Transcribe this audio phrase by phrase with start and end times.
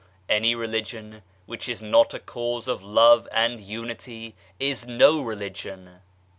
[0.27, 6.01] Any religion which is not a cause of Love and Unity is no religion.